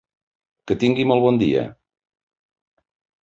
[0.71, 1.65] Que tingui molt bon dia!